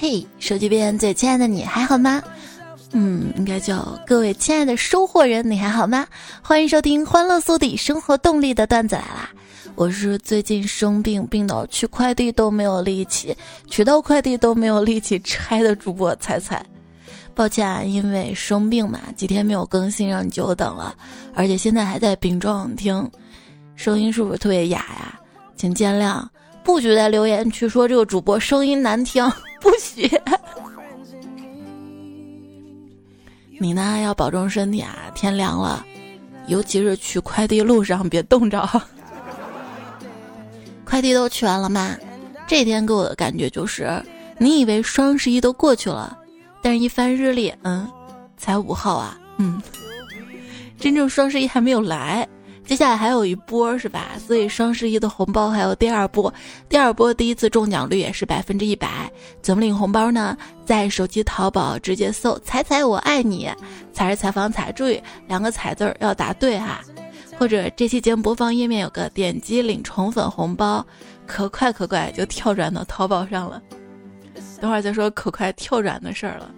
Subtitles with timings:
[0.00, 2.22] 嘿，手机边最亲爱的你还好吗？
[2.92, 6.06] 嗯，应该叫各位亲爱的收货人，你还好吗？
[6.40, 9.28] 欢迎收听《欢乐速递生活动力》的段子来啦！
[9.74, 13.36] 我是最近生病，病到取快递都没有力气，
[13.68, 16.64] 取到快递都没有力气拆的主播彩彩。
[17.34, 20.94] 抱歉啊，因为生病嘛，几天没有更新，让你久等了，
[21.34, 23.10] 而且现在还在病状听，
[23.74, 25.18] 声音是不是特别哑呀？
[25.56, 26.24] 请见谅，
[26.68, 29.26] 不许在留言区说这个主播声音难听，
[29.58, 30.06] 不许。
[33.58, 35.10] 你呢要保重身体啊！
[35.14, 35.82] 天凉了，
[36.46, 38.68] 尤其是取快递路上别冻着。
[40.84, 41.96] 快递都取完了吗？
[42.46, 43.90] 这天给我的感觉就是，
[44.36, 46.18] 你以为双十一都过去了，
[46.60, 47.90] 但是一翻日历，嗯，
[48.36, 49.58] 才五号啊，嗯，
[50.78, 52.28] 真正双十一还没有来。
[52.68, 54.10] 接下来还有一波是吧？
[54.18, 56.32] 所以双十一的红包还有第二波，
[56.68, 59.10] 第二波第一次中奖率也是百分之一百。
[59.40, 60.36] 怎么领红包呢？
[60.66, 63.50] 在手机淘宝直接搜“彩彩我爱你”，
[63.90, 66.82] 采是采访彩，注意两个“彩”字儿要答对哈。
[67.38, 70.86] 或者这期节目播放页面有个点击领宠粉红包，
[71.26, 73.62] 可快可快就跳转到淘宝上了。
[74.60, 76.50] 等会儿再说可快跳转的事儿了。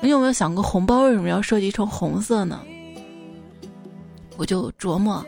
[0.00, 2.58] 你有没有想过红包为什么要设计成红色呢？
[4.40, 5.22] 我就琢磨，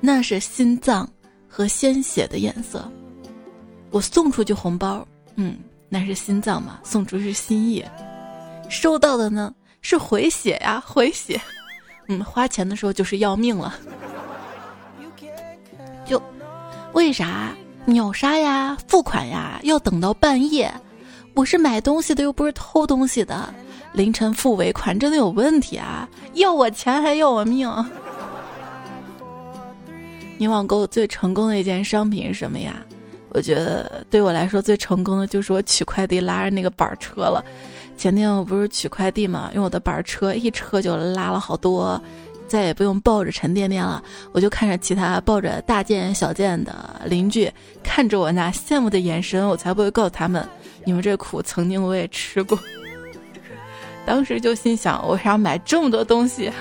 [0.00, 1.08] 那是心脏
[1.48, 2.88] 和鲜血的颜色。
[3.90, 5.04] 我送出去红包，
[5.34, 7.84] 嗯，那是心脏嘛，送出是心意。
[8.68, 11.40] 收到的呢是回血呀，回血。
[12.06, 13.74] 嗯，花钱的时候就是要命了。
[16.06, 16.22] 就
[16.92, 17.52] 为啥
[17.84, 20.72] 秒杀呀、付款呀要等到半夜？
[21.34, 23.52] 我是买东西的，又不是偷东西的。
[23.92, 26.08] 凌晨付尾款真的有问题啊？
[26.34, 27.68] 要我钱还要我命？
[30.38, 32.76] 你网购最成功的一件商品是什么呀？
[33.34, 37.42] 我觉得对我来说最成功的就是我取快递拉着那个板车了。
[37.96, 41.98] 前天我不是取快递嘛，用我的板车一车就拉了好多，
[42.46, 44.02] 再也不用抱着沉甸甸了。
[44.32, 47.50] 我就看着其他抱着大件小件的邻居，
[47.82, 50.46] 看着我那羡慕的眼神，我才不会告诉他们，
[50.84, 52.58] 你们这苦曾经我也吃过。
[54.04, 56.52] 当时就心想，我啥买这么多东西？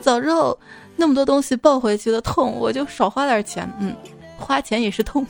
[0.00, 0.56] 早知道。
[0.96, 3.70] 那么多东西抱回去的痛，我就少花点钱。
[3.80, 3.96] 嗯，
[4.36, 5.26] 花钱也是痛。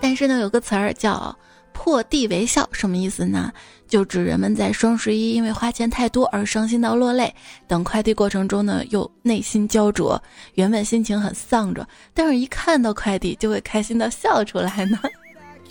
[0.00, 1.36] 但是呢，有个词儿叫
[1.72, 3.52] “破涕为笑”，什么意思呢？
[3.86, 7.32] 就指人们在双十一因为花钱太多而伤心到落泪，
[7.68, 10.18] 等快递过程中呢又内心焦灼，
[10.54, 14.98] 原本心情很丧着，但是一看到快递就会开心到笑出来呢。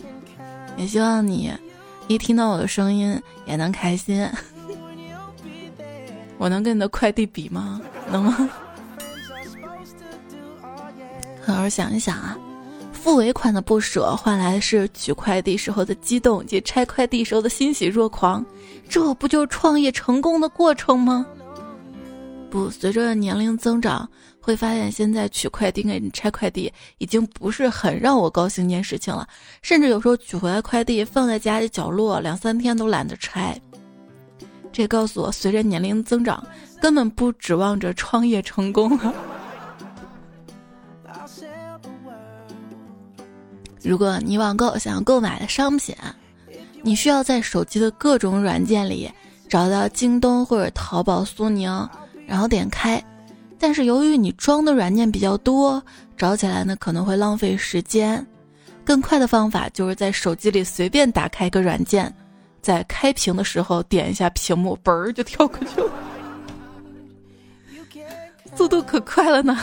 [0.78, 1.52] 也希望你
[2.08, 4.30] 一听到我的声音也能开心。
[6.38, 7.82] 我能跟你的快递比吗？
[8.10, 8.50] 能吗？
[11.44, 12.38] 好好想一想啊，
[12.94, 18.46] 付尾款的不舍换来的是取快递时候的激动及拆快递时候的欣喜若狂，
[18.88, 21.26] 这不就是创业成功的过程吗？
[22.52, 24.08] 不，随着年龄增长，
[24.40, 29.28] 会发现现在取快递跟拆快递已经不是很让我高兴一件事情了，
[29.62, 33.60] 甚至有时候取回来快递放在家里角落两三天都懒得拆。
[34.72, 36.44] 这告诉我，随着年龄增长，
[36.82, 39.14] 根本不指望着创业成功了。
[43.84, 45.96] 如果你网购想要购买的商品，
[46.84, 49.12] 你需要在手机的各种软件里
[49.50, 51.90] 找到京东或者淘宝、苏宁，
[52.26, 53.04] 然后点开。
[53.60, 55.84] 但是由于你装的软件比较多，
[56.16, 58.26] 找起来呢可能会浪费时间。
[58.84, 62.12] 更快的方法就是在手机里随便打开一个软件。
[62.62, 65.92] 在开屏的时候点一下屏幕，嘣儿就跳过去了，
[68.56, 69.58] 速度可快了呢。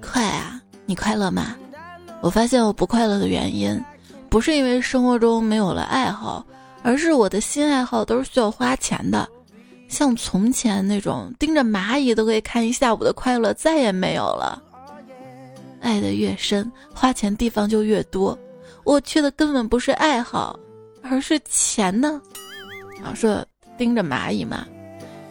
[0.00, 0.60] 快啊！
[0.86, 1.56] 你快乐吗？
[2.20, 3.82] 我发现我不快乐的原因，
[4.28, 6.44] 不是因为生活中没有了爱好，
[6.82, 9.26] 而是我的新爱好都是需要花钱的。
[9.88, 14.62] 像从前那种盯着蚂蚁都可以看一下午的快乐，再也没有了。
[15.80, 18.38] 爱的越深，花钱地方就越多。
[18.84, 20.58] 我缺的根本不是爱好，
[21.02, 22.20] 而是钱呢。
[23.02, 23.44] 啊，说
[23.78, 24.66] 盯着蚂蚁嘛，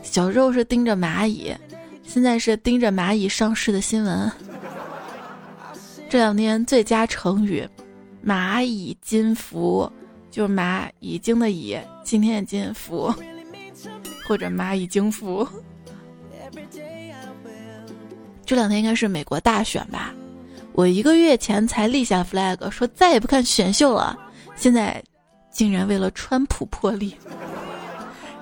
[0.01, 1.55] 小时候是盯着蚂蚁，
[2.03, 4.31] 现在是盯着蚂蚁上市的新闻。
[6.09, 7.67] 这两天最佳成语
[8.25, 9.91] “蚂蚁金服”，
[10.31, 13.13] 就是蚂蚁精的蚁，今天的金服，
[14.27, 15.47] 或者蚂蚁金服。
[18.43, 20.11] 这两天应该是美国大选吧。
[20.79, 24.17] 我一个月前才立下 flag，说再也不看选秀了，
[24.55, 25.03] 现在
[25.51, 27.13] 竟然为了川普破例。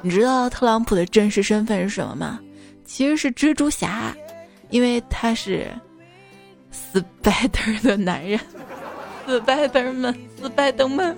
[0.03, 2.39] 你知道特朗普的真实身份是什么吗？
[2.85, 4.15] 其实是蜘蛛侠，
[4.69, 5.67] 因为他是
[6.69, 8.39] 死死白灯的男人，
[9.25, 11.15] 死白灯们，死白灯们。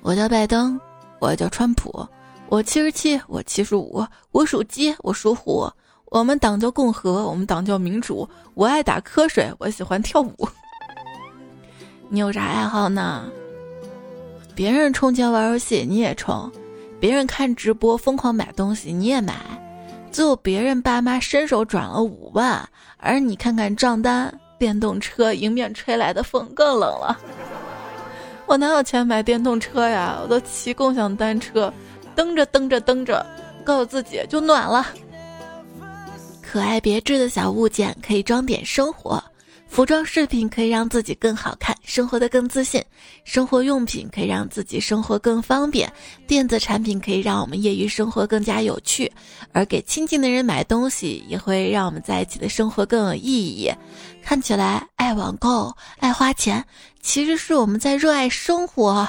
[0.00, 0.80] 我叫拜登，
[1.18, 2.06] 我叫川普，
[2.48, 5.70] 我七十七，我七十五，我属鸡，我属虎。
[6.16, 8.26] 我们党叫共和，我们党叫民主。
[8.54, 10.48] 我爱打瞌睡，我喜欢跳舞。
[12.08, 13.24] 你有啥爱好呢？
[14.54, 16.50] 别人充钱玩游戏，你也充；
[16.98, 19.34] 别人看直播疯狂买东西，你也买。
[20.10, 22.66] 最后别人爸妈伸手转了五万，
[22.96, 27.14] 而你看看账单，电动车迎面吹来的风更冷了。
[28.48, 30.18] 我哪有钱买电动车呀？
[30.22, 31.70] 我都骑共享单车，
[32.14, 33.24] 蹬着蹬着蹬着，
[33.62, 34.86] 告诉自己就暖了。
[36.56, 39.22] 可爱别致的小物件可以装点生活，
[39.68, 42.80] 服装饰品可以让自己更好看，生活的更自信；
[43.24, 45.92] 生活用品可以让自己生活更方便，
[46.26, 49.12] 电子产品可以让我们业余生活更加有趣。
[49.52, 53.70] 而给亲近的人买东西，也会让我们在一起的生活更有意义。
[54.22, 56.64] 看起来爱网购、爱花钱，
[57.02, 59.06] 其实是我们在热爱生活。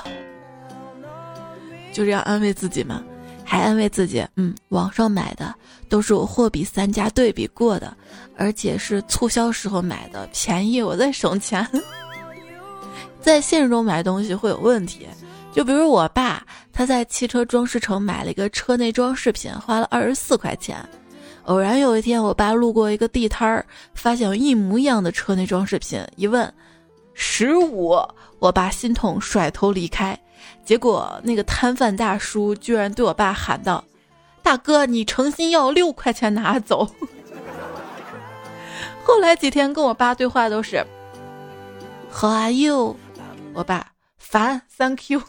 [1.93, 3.01] 就这样安慰自己吗？
[3.49, 5.55] 还安慰自己，嗯，网上买的
[5.87, 7.95] 都是我货比三家对比过的，
[8.35, 11.65] 而且是促销时候买的，便宜我在省钱。
[13.21, 15.07] 在现实中买东西会有问题，
[15.53, 20.77] 就比如我爸，他在汽车装饰城买了一个车内装饰品，花了二十四块钱。
[21.45, 26.53] 偶然有一天，我爸路过一个地摊儿，发现一模一样的车内装饰品，一问，
[27.13, 27.97] 十五，
[28.39, 30.19] 我爸心痛，甩头离开。
[30.65, 33.83] 结果那个摊贩大叔居然对我爸喊道
[34.43, 36.87] ：“大哥，你诚心要六块钱拿走。
[39.03, 40.85] ”后来几天跟我爸对话都是
[42.11, 42.95] ：“How are you？”
[43.53, 45.21] 我爸烦，Thank you。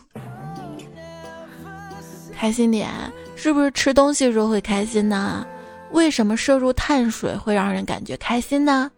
[2.35, 2.89] 开心点，
[3.35, 5.47] 是不是吃东西时候会开心呢？
[5.93, 8.91] 为什么摄入碳水会让人感觉开心呢？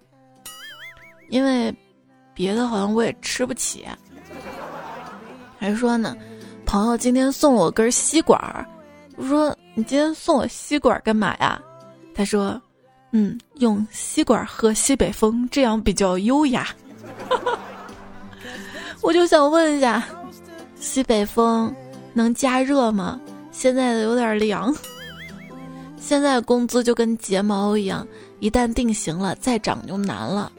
[1.28, 1.72] 因为
[2.34, 3.86] 别的好像我也吃不起。
[5.60, 6.16] 还说呢，
[6.64, 8.66] 朋友今天送我根吸管儿。
[9.16, 11.60] 我说你今天送我吸管干嘛呀？
[12.14, 12.58] 他说，
[13.12, 16.68] 嗯，用吸管喝西北风，这样比较优雅。
[19.02, 20.02] 我就想问一下，
[20.76, 21.70] 西北风
[22.14, 23.20] 能加热吗？
[23.52, 24.74] 现在的有点凉。
[25.98, 28.06] 现在工资就跟睫毛一样，
[28.38, 30.50] 一旦定型了，再长就难了。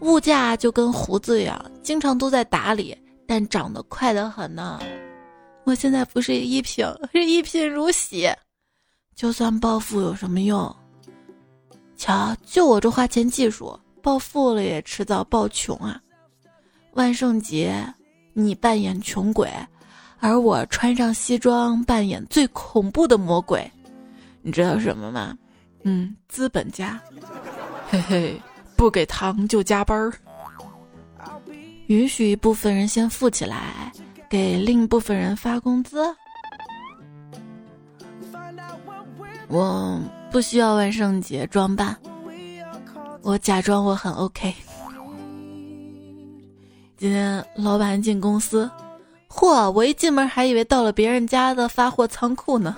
[0.00, 2.96] 物价就跟胡子一样，经常都在打理。
[3.26, 4.80] 但长得快得很呢，
[5.64, 8.30] 我现在不是一贫，是一贫如洗。
[9.14, 10.74] 就算暴富有什么用？
[11.96, 16.00] 瞧，就我这花钱技术，暴富了也迟早暴穷啊！
[16.92, 17.82] 万圣节
[18.34, 19.50] 你扮演穷鬼，
[20.20, 23.70] 而我穿上西装扮演最恐怖的魔鬼，
[24.42, 25.36] 你知道什么吗？
[25.84, 27.00] 嗯，资本家。
[27.88, 28.42] 嘿嘿，
[28.76, 30.12] 不给糖就加班儿。
[31.86, 33.92] 允许一部分人先富起来，
[34.28, 36.02] 给另一部分人发工资。
[39.48, 40.00] 我
[40.30, 41.96] 不需要万圣节装扮，
[43.22, 44.52] 我假装我很 OK。
[46.96, 48.68] 今天老板进公司，
[49.28, 49.70] 嚯！
[49.70, 52.76] 我一进门还以为到了别人家的发货仓库呢。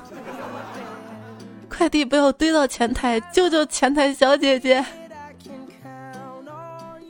[1.71, 4.85] 快递被我堆到前台，救救前台小姐姐！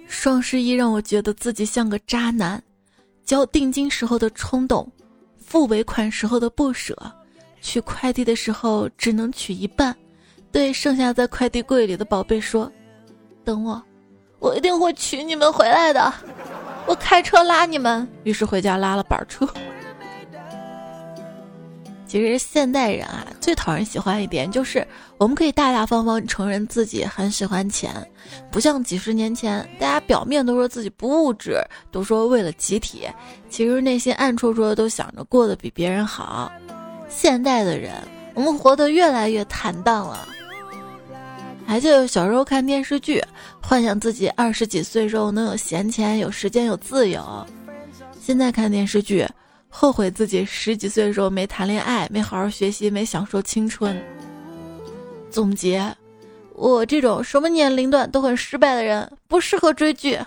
[0.09, 2.61] 双十一让我觉得自己像个渣男，
[3.25, 4.91] 交定金时候的冲动，
[5.37, 6.97] 付尾款时候的不舍，
[7.61, 9.95] 取快递的时候只能取一半，
[10.51, 12.73] 对剩下在快递柜里的宝贝说
[13.45, 13.81] ：“等我，
[14.39, 16.13] 我一定会娶你们回来的，
[16.87, 19.47] 我开车拉你们。”于是回家拉了板车。
[22.09, 24.85] 其实现代人啊，最讨人喜欢一点就是
[25.19, 27.95] 我们可以大大方方承认自己很喜欢钱，
[28.51, 31.61] 不像几十年前，大家表面都说自己不物质，
[31.93, 33.07] 都说为了集体，
[33.51, 36.51] 其实内心暗戳戳的都想着过得比别人好。
[37.11, 37.93] 现代的人，
[38.33, 40.27] 我们活得越来越坦荡了。
[41.67, 43.23] 还记得小时候看电视剧，
[43.63, 47.47] 幻想自己二十几岁时候能有闲钱、有时间、有自由。
[48.19, 49.29] 现在看电视剧。
[49.69, 54.01] 后悔自己十几岁的时候没谈恋爱，没好好学习，没享受青春。
[55.31, 55.95] 总结，
[56.55, 60.19] 我这种什么年龄段都很失败的人，不适合追剧。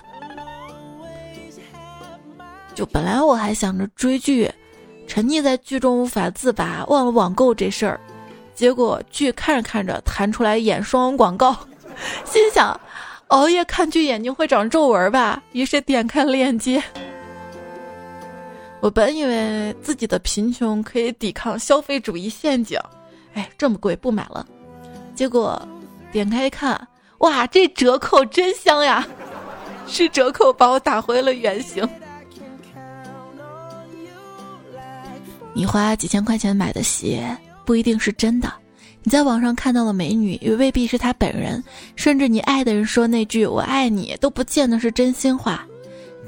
[2.73, 4.49] 就本来我还想着追剧，
[5.07, 7.99] 沉溺在剧中无法自拔，忘了网购这事儿。
[8.53, 11.57] 结果剧看着看着弹出来眼霜广告，
[12.23, 12.79] 心想，
[13.27, 15.41] 熬夜看剧眼睛会长皱纹吧？
[15.51, 16.81] 于是点开了链接。
[18.81, 22.79] 我本以为自己的贫穷可以抵抗消费主义陷阱，
[23.33, 24.45] 哎，这么贵不买了。
[25.13, 25.61] 结果
[26.11, 26.87] 点开一看，
[27.19, 29.07] 哇，这折扣真香呀！
[29.87, 31.87] 是折扣把我打回了原形。
[35.53, 38.51] 你花几千块钱买的鞋不一定是真的，
[39.03, 41.63] 你在网上看到的美女也未必是她本人，
[41.95, 45.67] 甚至你爱的人说那句“我爱你”都不见得是真心话。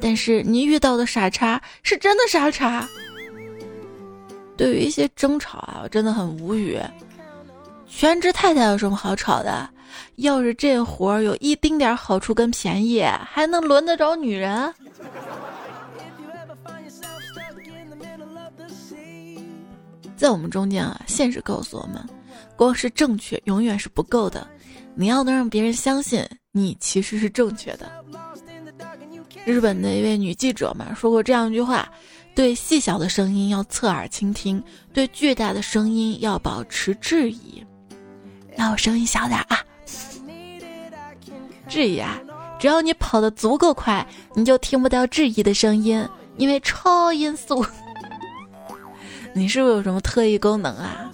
[0.04, 2.86] 但是你遇到的傻叉是真的傻叉。
[4.58, 6.78] 对于一些争吵啊，我真的很无语。
[7.88, 9.70] 全职太太有什么好吵的？
[10.18, 14.74] 要是这活儿有一丁点好处跟便宜，还能轮得着女人？
[20.18, 22.06] 在我们中间啊，现实告诉我们，
[22.58, 24.46] 光是正确永远是不够的，
[24.96, 27.90] 你要能让别人相信你其实是正确的。
[29.46, 31.88] 日本的一位女记者嘛，说过这样一句话：
[32.34, 37.64] 对细小的声音要侧耳倾听，对巨大的声音要保持质疑。
[38.56, 39.60] 那我声音小点啊！
[41.68, 42.22] 质疑啊，
[42.60, 46.08] 只要你跑得足够快，你就听不到质疑的声音，
[46.38, 47.66] 因为超音速。
[49.34, 51.12] 你是不是有什么特异功能啊？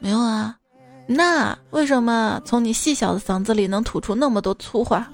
[0.00, 0.56] 没有啊？
[1.06, 5.10] 那为什么从你细小的嗓子里能吐出那么多粗话？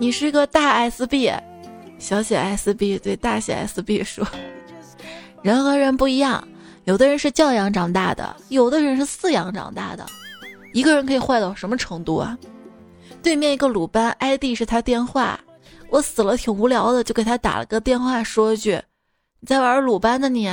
[0.00, 1.34] 你是个大 SB，
[1.98, 4.24] 小写 SB 对大写 SB 说
[5.42, 6.46] ：“人和人不一样，
[6.84, 10.06] 有的人是教养长大的，有的人是饲养长大的。
[10.72, 12.38] 一个人可以坏到什么程度啊？
[13.22, 15.38] 对面一个鲁班 ID 是他电话，
[15.90, 18.80] 我死了挺无聊的，就给他打了个电话，说一句。”
[19.40, 20.28] 你在玩鲁班呢？
[20.28, 20.52] 你。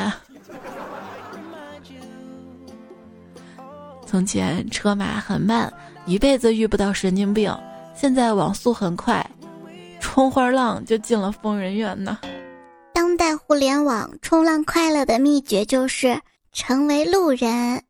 [4.08, 5.72] 从前车马很慢，
[6.08, 7.56] 一辈子遇不到神经病。
[7.96, 9.26] 现在网速很快，
[10.16, 12.18] 冲花浪就进了疯人院呢。
[12.94, 16.18] 当代互联网冲浪快乐的秘诀就是
[16.54, 17.84] 成为路人。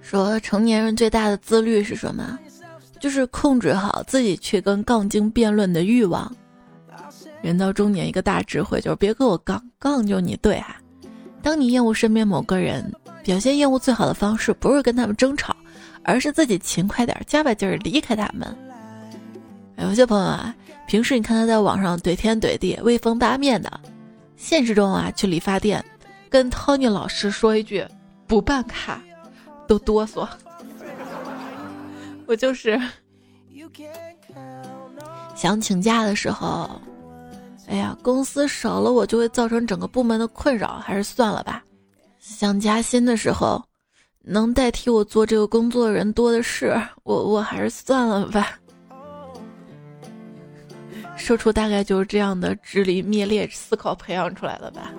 [0.00, 2.38] 说成年人最大的自律是什么？
[3.00, 6.32] 就是控制好自己去跟杠精辩论的欲望。
[7.42, 10.76] 人到中年，一个大智慧就是别跟我杠，杠就你对哈。
[11.42, 12.88] 当你厌恶身边某个人，
[13.24, 15.56] 表现厌恶最好的方式不是跟他们争吵，
[16.02, 18.56] 而是自己勤快点，加把劲儿离开他们。
[19.78, 20.54] 有些朋友啊，
[20.86, 23.80] 平时你看他在网上怼天怼地、威风八面的，
[24.36, 25.84] 现实中啊去理发店，
[26.28, 27.86] 跟 Tony 老师说一句
[28.26, 29.00] 不办卡，
[29.66, 30.28] 都哆嗦。
[32.26, 32.80] 我就是
[35.34, 36.70] 想请假的时候。
[37.66, 41.62] 哎呀，公司少了我就会造成整个部门的困扰，还是算了吧。
[42.18, 43.62] 想加薪的时候，
[44.22, 48.58] 能代替我做这个工作的人多的是，我我还是算了吧。
[51.16, 54.92] 说出大概就是这样的支离灭裂思考培养出来的吧。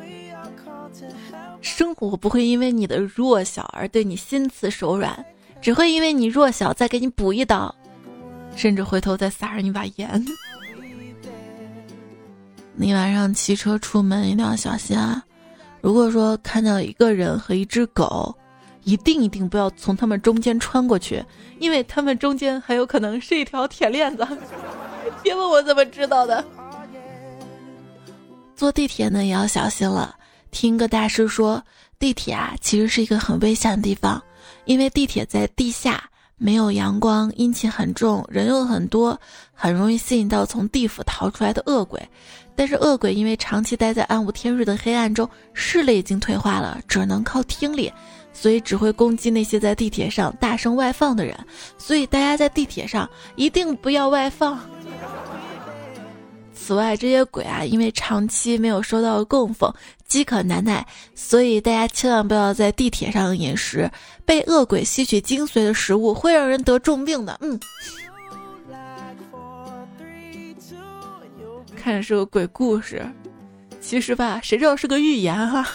[1.62, 5.24] 生活不会因为你的弱小而对你心慈手软，
[5.62, 7.74] 只会因为你弱小再给你补一刀，
[8.56, 10.25] 甚至回头再撒上一把盐。
[12.74, 15.24] 你晚上骑车出门一定要小心啊！
[15.82, 18.36] 如果说看到一个人和一只狗，
[18.83, 21.23] 一定一定不要从他们中间穿过去，
[21.59, 24.27] 因为他们中间很有可能是一条铁链子。
[25.23, 26.43] 别问我怎么知道的。
[28.55, 30.15] 坐地铁呢也要小心了。
[30.51, 31.63] 听个大师说，
[31.97, 34.21] 地铁啊其实是一个很危险的地方，
[34.65, 36.03] 因为地铁在地下。
[36.43, 39.15] 没有阳光，阴气很重，人又很多，
[39.53, 42.01] 很容易吸引到从地府逃出来的恶鬼。
[42.55, 47.93] 但是恶鬼因为长期待在暗无天日的黑暗中，视力已经退化了，只能靠听力，
[48.33, 51.38] 所以只会攻击那些在地铁上大声外放的人。
[51.77, 54.59] 所以大家在地铁上一定不要外放。
[56.53, 59.73] 此外，这些鬼啊，因为长期没有收到供奉，
[60.07, 60.85] 饥渴难耐，
[61.15, 63.89] 所以大家千万不要在地铁上饮食。
[64.25, 67.35] 被恶鬼吸取精髓的食物会让人得重病的。
[67.41, 67.59] 嗯，
[71.75, 73.03] 看着是个鬼故事，
[73.81, 75.67] 其实吧，谁知道是个预言哈。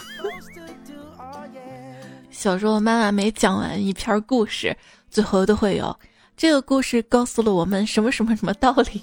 [2.37, 4.77] 小时候妈妈每讲完一篇故事，
[5.09, 5.97] 最后都会有
[6.37, 9.01] 这个故事告诉了我们什么什么什么道理。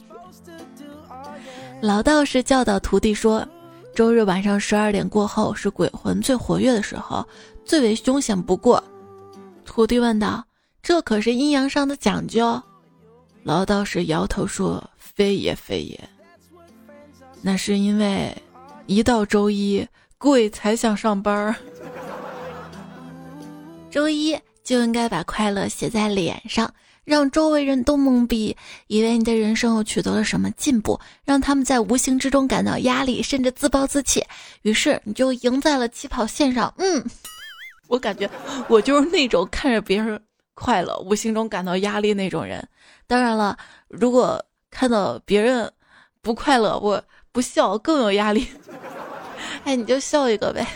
[1.81, 3.45] 老道士教导徒弟说
[3.93, 7.26] ：“周日晚上十二点过后是鬼魂最活跃的时候，
[7.64, 8.83] 最为凶险不过。”
[9.67, 10.45] 徒弟问道
[10.81, 12.62] ：“这可是阴阳上的讲究？”
[13.43, 16.09] 老道士摇头说：“非也非也，
[17.43, 18.33] 那是因为
[18.87, 19.85] 一到周一，
[20.19, 21.57] 鬼才想上班儿。
[23.95, 26.75] 周一就应该把快乐写在脸上。”
[27.05, 34.25] 让周围人都懵逼，以为你的人生又取得了什么进步，让他们在无形之中感到压力，甚至自暴自弃。
[34.63, 36.73] 于是你就赢在了起跑线上。
[36.79, 37.05] 嗯，
[37.89, 38.29] 我感觉
[38.69, 40.19] 我就是那种看着别人
[40.55, 42.67] 快乐，无形中感到压力那种人。
[43.07, 43.57] 当然了，
[43.89, 45.71] 如果看到别人
[46.23, 48.49] 不快乐，我不笑更有压力。
[49.65, 50.67] 哎，你就笑一个呗，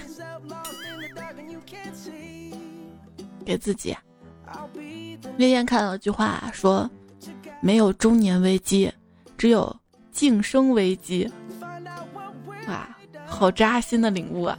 [3.49, 3.97] 给自己。
[5.39, 6.89] 那天看到一句话说
[7.63, 8.93] ：“没有中年危机，
[9.39, 9.75] 只有
[10.13, 11.27] 晋升危机。”
[12.69, 12.95] 哇，
[13.27, 14.59] 好扎心的领悟啊！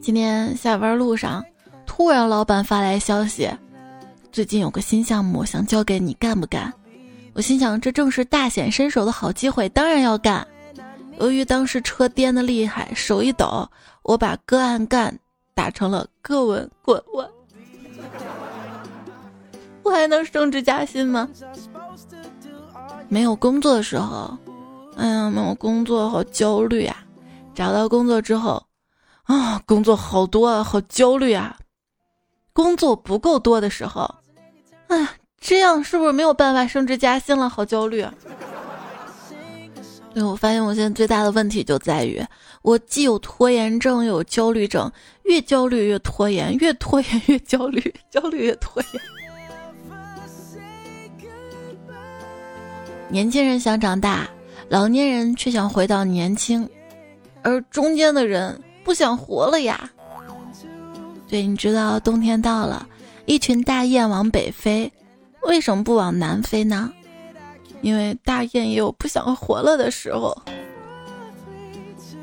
[0.00, 1.44] 今天下班路上，
[1.84, 3.50] 突然老板发来消息，
[4.32, 6.72] 最近有个新项目想交给你，干不干？
[7.34, 10.46] 我心想，这正是大显身手的好机会，当然要干。
[11.18, 13.68] 由于当时车颠的厉害，手一抖，
[14.02, 15.16] 我把“个案干”
[15.54, 17.28] 打成了“个文滚稳”。
[19.82, 21.28] 我还能升职加薪吗？
[23.08, 24.36] 没有工作的时候，
[24.96, 26.96] 哎呀，没有工作好焦虑啊！
[27.54, 28.62] 找到工作之后。
[29.24, 31.54] 啊，工作好多啊，好焦虑啊！
[32.54, 34.14] 工作不够多的时候，
[34.86, 35.06] 哎，
[35.38, 37.46] 这样是不是没有办法升职加薪了？
[37.48, 38.14] 好焦虑啊！
[40.24, 42.24] 我发现我现在最大的问题就在于，
[42.62, 44.90] 我既有拖延症又有焦虑症，
[45.24, 49.02] 越焦虑越拖延，越拖延越焦虑，焦虑越拖延。
[53.08, 54.28] 年轻人想长大，
[54.68, 56.68] 老年人却想回到年轻，
[57.42, 58.60] 而中间的人。
[58.84, 59.90] 不想活了呀！
[61.28, 62.88] 对，你知道冬天到了，
[63.26, 64.90] 一群大雁往北飞，
[65.42, 66.90] 为什么不往南飞呢？
[67.80, 70.36] 因为大雁也有不想活了的时候。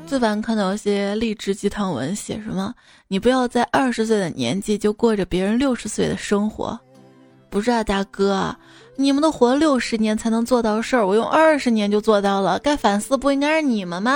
[0.06, 2.72] 最烦看到一些励志鸡汤文，写什么
[3.08, 6.78] “你不要在二十岁的年纪就过着别人六十岁的生活”。
[7.50, 8.54] 不是啊，大哥，
[8.96, 14.12] 你们都活六十年才能做到事儿，我用二十年就做到了，该反思不应该是你们吗？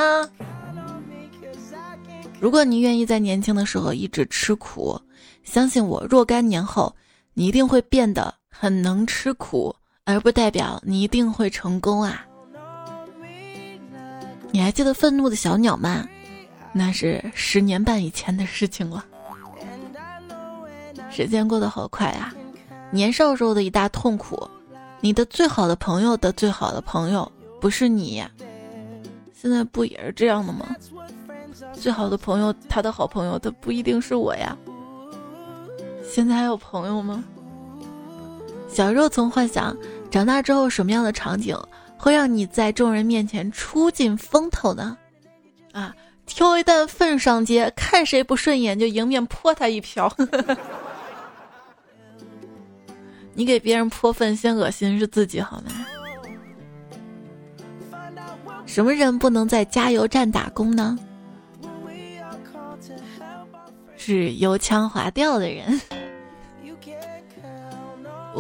[2.38, 5.00] 如果你愿意在年轻的时候一直吃苦，
[5.42, 6.94] 相信我，若干年后
[7.34, 12.26] 你一定会变得很能吃苦，而不代表你一定会成功啊！
[14.50, 16.08] 你还记得愤怒的小鸟吗？
[16.72, 19.04] 那是十年半以前的事情了。
[21.10, 22.34] 时间过得好快啊！
[22.90, 24.48] 年少时候的一大痛苦，
[25.00, 28.24] 你的最好的朋友的最好的朋友不是你，
[29.32, 30.74] 现在不也是这样的吗？
[31.72, 34.56] 最好的朋友，他的好朋友，他不一定是我呀。
[36.02, 37.22] 现在还有朋友吗？
[38.72, 39.76] 小时候曾幻想，
[40.10, 41.56] 长大之后什么样的场景
[41.98, 44.96] 会让你在众人面前出尽风头呢？
[45.72, 50.10] 啊，挑一担粪上街，看谁不顺眼就迎面泼他一瓢。
[53.34, 55.72] 你给别人泼粪，先恶心是自己好吗？
[58.66, 60.96] 什么人不能在加油站打工呢？
[63.96, 65.80] 是油腔滑调的人。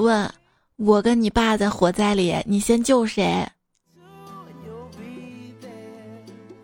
[0.00, 0.28] 问，
[0.76, 3.46] 我跟你爸在火灾里，你先救谁？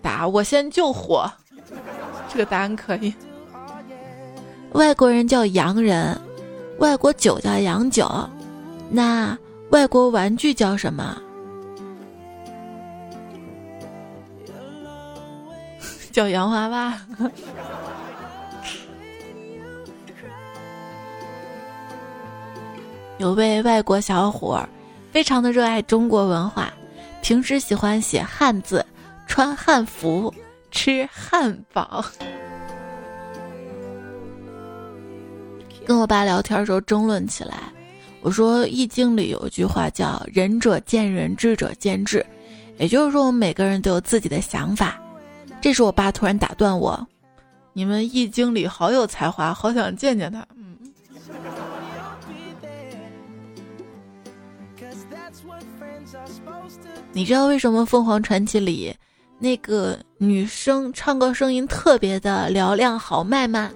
[0.03, 1.31] 答，我先救火。
[2.29, 3.15] 这个答案可以。
[4.73, 6.21] 外国人叫洋人，
[6.79, 8.09] 外国酒叫洋酒，
[8.91, 9.37] 那
[9.71, 11.17] 外国玩具叫什么？
[16.13, 16.99] 叫洋娃娃。
[23.19, 24.63] 有位外国小伙，
[25.11, 26.71] 非常的热爱中国文化，
[27.23, 28.85] 平时喜欢写汉字、
[29.27, 30.33] 穿汉服、
[30.71, 32.05] 吃汉堡。
[35.87, 37.73] 跟我爸聊天的时候争论起来，
[38.21, 42.25] 我说《易经》里有一句话叫“仁者见仁，智者见智”，
[42.77, 45.01] 也就是说我们每个人都有自己的想法。
[45.63, 47.07] 这时我爸突然打断我
[47.73, 50.76] ：“你们《易经》里好有才华，好想见见他。”嗯
[57.17, 58.95] 你知道为什么《凤凰传奇》里
[59.39, 63.73] 那个女生唱歌声音特别的嘹亮豪迈吗？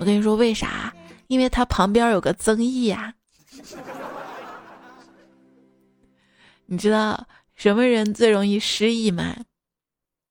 [0.00, 0.92] 我跟你说为啥？
[1.28, 3.14] 因为她旁边有个曾毅呀。
[6.66, 9.36] 你知道什么人最容易失忆吗？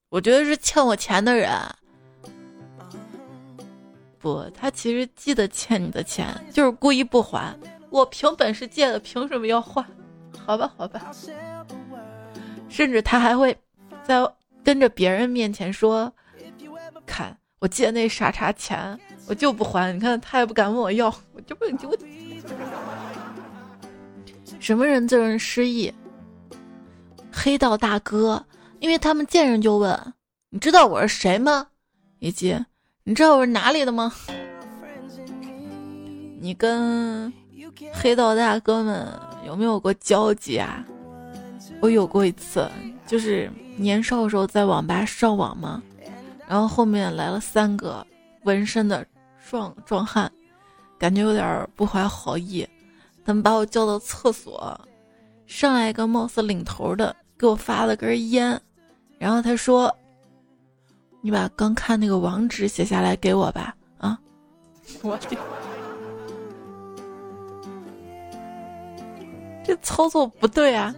[0.10, 1.50] 我觉得是欠我钱的人。
[4.18, 7.58] 不，他其实记得欠你的钱，就是故意不还。
[7.90, 9.82] 我凭本事借的，凭什么要还？
[10.50, 11.12] 好吧，好吧。
[12.70, 13.56] 甚至他还会
[14.04, 14.28] 在
[14.64, 16.12] 跟着别人面前说
[17.06, 19.94] ：“看我借那傻叉钱，我就不还。
[19.94, 21.96] 你看他也不敢问我要，我就不就
[24.60, 25.94] 什么人最容易失忆？
[27.32, 28.44] 黑道大哥
[28.80, 30.14] 因为他们见人就问
[30.50, 31.68] ：“你知道我是谁吗？”
[32.18, 32.58] 以及
[33.06, 34.12] “你知道我是哪里的吗？”
[36.42, 37.32] 你跟
[37.94, 39.08] 黑道大哥们
[39.50, 40.86] 有没有过交集啊？
[41.82, 42.70] 我有过一次，
[43.08, 45.82] 就是年少的时候在网吧上网嘛，
[46.48, 48.06] 然后后面来了三个
[48.44, 49.04] 纹身的
[49.50, 50.32] 壮壮汉，
[51.00, 52.68] 感觉有点不怀好意，
[53.26, 54.80] 他们把我叫到厕所，
[55.48, 58.62] 上来一个貌似领头的给我发了根烟，
[59.18, 59.92] 然后他说
[61.22, 64.20] ：“你把刚看那个网址写下来给我吧。”啊，
[65.02, 65.36] 我的。
[69.70, 70.92] 这操作不对啊，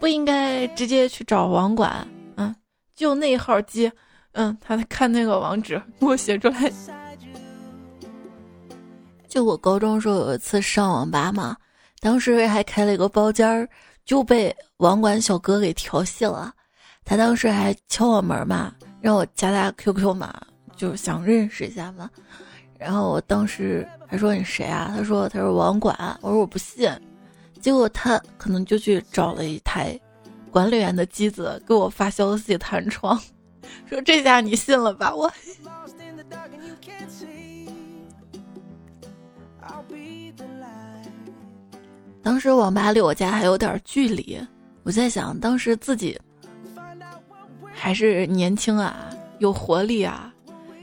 [0.00, 2.04] 不应该直接去找网管，
[2.36, 2.52] 嗯，
[2.92, 3.88] 就那号机，
[4.32, 6.72] 嗯，他看那个网址给我写出来。
[9.28, 11.56] 就我高中时候有一次上网吧嘛，
[12.00, 13.68] 当时还开了一个包间儿，
[14.04, 16.52] 就被网管小哥给调戏了。
[17.04, 20.34] 他当时还敲我门嘛，让我加他 QQ 嘛，
[20.76, 22.10] 就想认识一下嘛。
[22.76, 24.92] 然后我当时还说你谁啊？
[24.96, 25.96] 他说他是网管。
[26.22, 26.90] 我说我不信。
[27.64, 29.98] 结果他可能就去找了一台
[30.50, 33.18] 管理员的机子给我发消息弹窗，
[33.86, 35.14] 说这下你信了吧？
[35.14, 35.32] 我
[42.22, 44.38] 当时网吧离我家还有点距离，
[44.82, 46.20] 我在想当时自己
[47.72, 50.30] 还是年轻啊，有活力啊，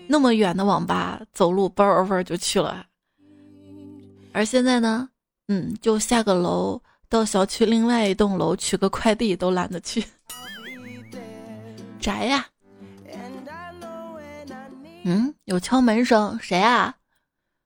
[0.07, 2.83] 那么远的网吧走路嘣儿嘣就去了，
[4.33, 5.10] 而现在呢？
[5.53, 10.01] 嗯，就下个楼到小区另外一栋楼取个快递都懒得去，
[11.99, 12.45] 宅呀。
[15.03, 16.95] 嗯，有敲门声，谁啊？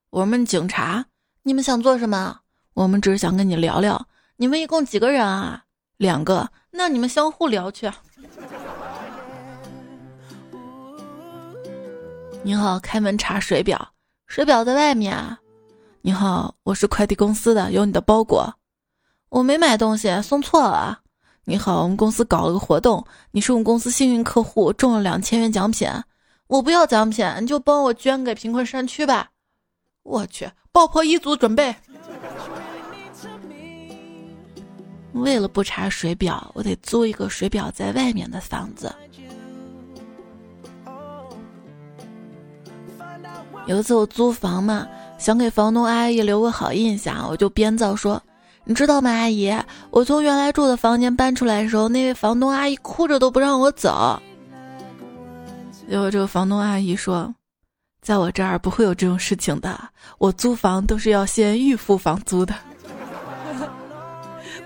[0.09, 1.05] 我们警察，
[1.43, 2.39] 你们想做什么？
[2.73, 4.07] 我们只是想跟你聊聊。
[4.37, 5.65] 你们一共几个人啊？
[5.97, 7.91] 两个，那你们相互聊去。
[12.41, 13.93] 你好，开门查水表，
[14.25, 15.39] 水表在外面啊。
[16.05, 18.53] 你好，我是快递公司的，有你的包裹。
[19.29, 20.99] 我没买东西，送错了。
[21.45, 25.89] 你好，我们公司搞了个活动，你是我们公司幸运客户，中了两千元奖品。
[26.45, 29.31] 我不要奖品，你就帮我捐给贫困山区吧。
[30.03, 31.75] 我去，爆破一组准备。
[35.13, 38.93] 为了不查水表，我得租一个水表在外面的房子。
[43.65, 44.87] 有一次我租房嘛。
[45.17, 48.21] 想给房东阿姨留个好印象，我就编造说
[48.63, 49.55] ：“你知道吗，阿姨？
[49.89, 54.21] 我从原来住的房间搬出来的时候，那位房东阿姨哭着都不让我走。”
[55.89, 57.33] 结果这个房东阿姨说
[58.01, 59.79] ：“在我这儿不会有这种事情的，
[60.17, 62.53] 我租房都是要先预付房租的。”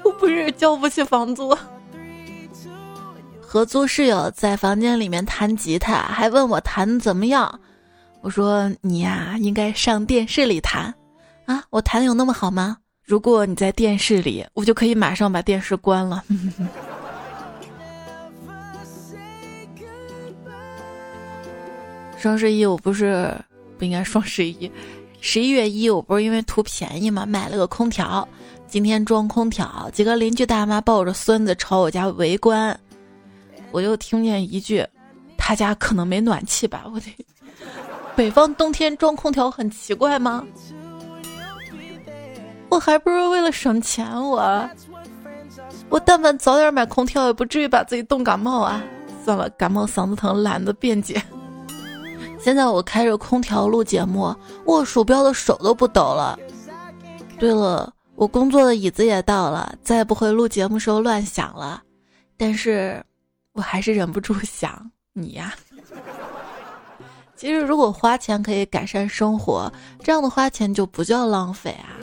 [0.03, 1.55] 我不是交不起房租。
[3.39, 7.59] 合租室友在房间里面弹吉他，还问我弹的怎么样。
[8.21, 10.93] 我说你呀，应该上电视里弹，
[11.45, 12.77] 啊，我弹的有那么好吗？
[13.05, 16.23] 如果你在电视里，我就可以马上把电视关了。
[22.17, 23.33] 双十一我不是
[23.77, 24.69] 不应该双十一，
[25.21, 28.27] 十一月一我不是因为图便宜嘛，买了个空调，
[28.67, 32.77] 今天装空调，几个邻居大妈抱着孙子朝我家围观，
[33.71, 34.85] 我又听见一句，
[35.37, 37.15] 他家可能没暖气吧，我得。
[38.19, 40.45] 北方冬天装空调很奇怪吗？
[42.67, 44.69] 我还不是为了省钱，我
[45.87, 48.83] 我但凡早点买空调，也不至于把自己冻感冒啊！
[49.23, 51.23] 算了，感冒嗓子疼，懒得辩解。
[52.41, 56.37] 现在我开着空调录节目，握鼠标的手都不抖了。
[57.39, 61.81] 对了，我工作的椅子也到了，再也不会录节目时候乱想了。
[62.35, 63.01] 但是，
[63.53, 65.53] 我还是忍不住想你呀。
[67.39, 69.71] 其实，如果花钱可以改善生活，
[70.03, 71.95] 这样的花钱就不叫浪费啊。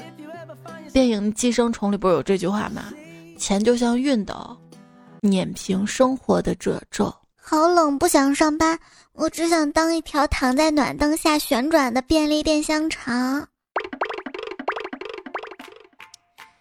[0.94, 2.84] 电影《寄生虫》里不是有这句话吗？
[3.36, 4.34] 钱就像熨斗，
[5.20, 7.14] 碾平生活的褶皱。
[7.36, 8.78] 好冷，不想上班，
[9.12, 13.46] 我只想当一条躺在暖灯下旋转的便利店香肠。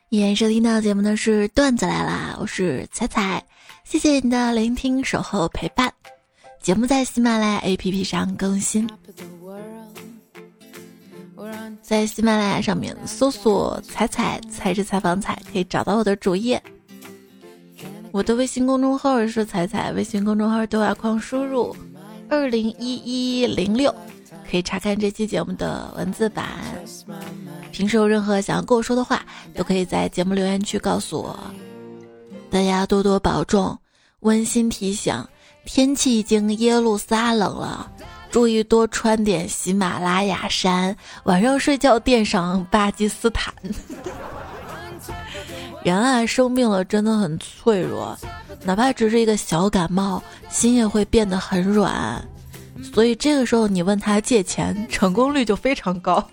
[0.09, 3.41] 依然收听到节目的是段子来啦，我是彩彩，
[3.85, 5.94] 谢谢你的聆听、守候、陪伴。
[6.65, 8.89] 节目在喜马拉雅 APP 上更新，
[11.83, 16.59] 在喜马拉雅上面搜索“彩彩彩是采访彩”，可以找到我的主页。
[18.11, 21.75] 我的微信公众号是彩彩，微信公众号对话框输入
[22.29, 23.93] “二零一一零六”，
[24.49, 26.47] 可以查看这期节目的文字版。
[27.71, 29.23] 平时有任何想要跟我说的话，
[29.53, 31.39] 都可以在节目留言区告诉我。
[32.49, 33.77] 大家多多保重。
[34.21, 35.13] 温馨提醒：
[35.65, 37.91] 天气已经耶路撒冷了，
[38.29, 43.53] 注意多穿点喜马拉雅山，晚上睡觉垫上巴基斯坦。
[45.83, 48.17] 人啊，生病了真的很脆弱，
[48.63, 52.23] 哪怕只是一个小感冒，心也会变得很软。
[52.93, 56.23] 所以这个时候你问他借钱，成功率就非常高。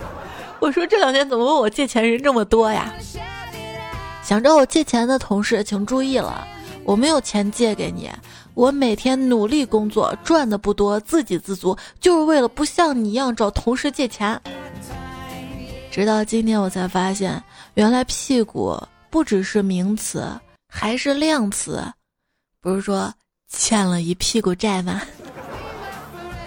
[0.58, 2.92] 我说这两天怎么问我借钱人这么多呀？
[4.22, 6.46] 想找我借钱的同事请注意了，
[6.84, 8.10] 我没有钱借给你，
[8.54, 14.40] 我每天努力工作，赚的不多，自给自足，就是为了不像你一样找同事借钱。
[15.90, 17.42] 直到今天我才发现，
[17.74, 20.26] 原来屁股不只是名词，
[20.68, 21.82] 还是量词。
[22.60, 23.12] 不是说
[23.48, 25.00] 欠了一屁股债吗？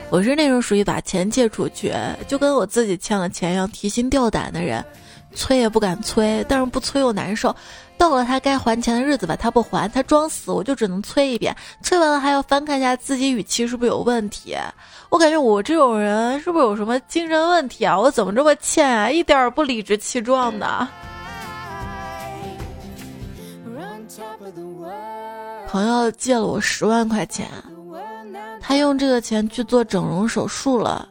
[0.09, 1.91] 我是那种属于把钱借出去，
[2.27, 4.85] 就跟我自己欠了钱一样提心吊胆的人，
[5.35, 7.55] 催也不敢催，但是不催又难受。
[7.97, 11.55] 到了他该还钱的日子吧，他不还，他装死，我就只能催一遍。
[11.81, 14.55] 催完了还要翻看一下自己语气是不是有问题。
[15.09, 17.97] 我感觉我这种人是不是有什么精神问题啊？
[17.97, 19.09] 我怎么这么欠啊？
[19.09, 20.87] 一点儿不理直气壮的。
[25.67, 27.47] 朋友借了我十万块钱。
[28.59, 31.07] 他用这个钱去做整容手术了，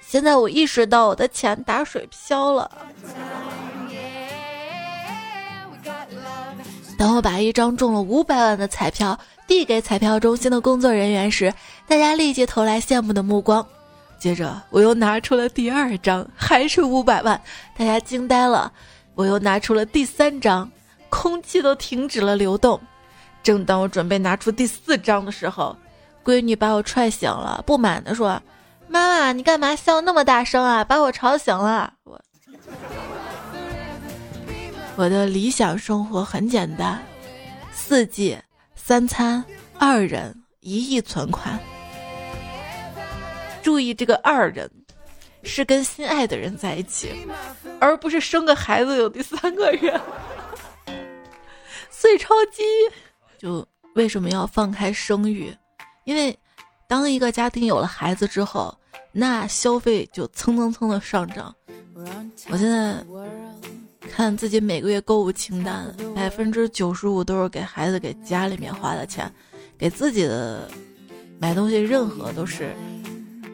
[0.00, 2.70] 现在我意识到我的钱打水漂了。
[6.98, 11.52] 当我把一张中了五百万的彩票递给彩票中心的工作人员时，
[11.88, 13.66] 大家立即投来羡慕的目光。
[14.18, 17.40] 接着我又拿出了第二张，还是五百万，
[17.74, 18.70] 大家惊呆了。
[19.14, 20.70] 我又拿出了第三张，
[21.08, 22.78] 空气都停止了流动。
[23.42, 25.74] 正当我准备拿出第四张的时候，
[26.22, 28.38] 闺女把我踹醒了，不满地说
[28.88, 30.84] ：“妈妈，你干嘛笑那么大声啊？
[30.84, 32.20] 把我吵醒了。”我
[34.96, 37.02] 我的理想生活很简单：
[37.72, 38.36] 四季
[38.74, 39.42] 三餐，
[39.78, 41.58] 二人一亿存款。
[43.62, 44.70] 注意，这个二人
[45.42, 47.26] 是跟心爱的人在一起，
[47.80, 49.98] 而不是生个孩子有第三个人。
[51.90, 52.62] 碎钞机，
[53.38, 55.54] 就为什么要放开生育？
[56.04, 56.38] 因为，
[56.86, 58.76] 当一个家庭有了孩子之后，
[59.12, 61.54] 那消费就蹭蹭蹭的上涨。
[62.48, 63.04] 我现在
[64.10, 69.30] 看自己每个月购物清单，百分之九十五都是给孩子、给家里面花的钱，
[69.76, 70.68] 给自己的
[71.38, 72.74] 买东西，任何都是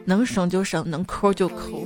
[0.05, 1.83] 能省就省，能抠就抠。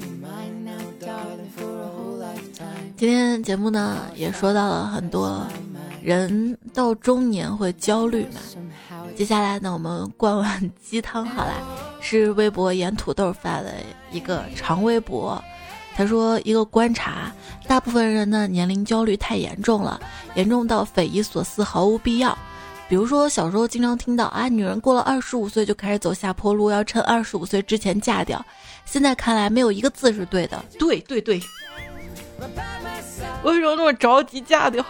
[2.96, 5.46] 今天节目呢，也说到了很多
[6.04, 8.40] 人到中年会焦虑嘛。
[9.16, 11.54] 接下来呢，我们灌碗鸡汤好了，
[12.00, 13.74] 是微博盐土豆发的
[14.12, 15.44] 一个长微博。
[16.02, 17.32] 他说，一个观察，
[17.68, 20.02] 大部分人的年龄焦虑太严重了，
[20.34, 22.36] 严重到匪夷所思，毫无必要。
[22.90, 28.44] 比如说，小时候经常听到啊，女人过了二十五岁就开始走下坡路，要趁二十五岁之前嫁掉。
[28.84, 30.66] 现在看来，没有一个字是对的。
[30.80, 31.40] 对对对，
[33.44, 34.84] 为什么那么着急嫁掉？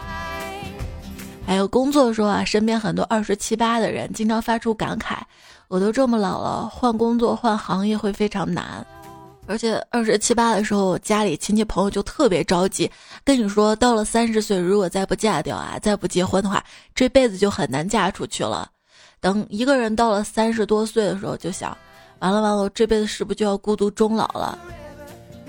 [1.45, 5.17] 还有工作的时候啊，身边很多二十七八的人经常发出感慨
[5.67, 8.86] ：“我都这么老了，换工作换行业会非常难。”
[9.48, 12.90] 而且二十七八的时候，家里亲戚朋友就特别着急，
[13.24, 16.64] 跟你说到了三十岁，如果再不嫁掉啊，再不结婚的话，
[16.96, 18.70] 这辈子就很难嫁出去了。
[19.20, 21.78] 等一个人到了三十多岁的时候，就想：
[22.20, 24.58] 完了完了，我这辈子是不是就要孤独终老了？